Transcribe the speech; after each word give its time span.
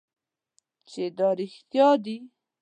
چې 0.89 1.03
دا 1.17 1.29
رښتیا 1.39 1.89
دي. 2.03 2.17